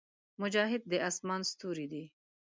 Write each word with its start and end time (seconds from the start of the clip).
مجاهد 0.41 0.81
د 0.91 0.93
اسمان 1.09 1.41
ستوری 1.51 1.85
دی. 1.91 2.03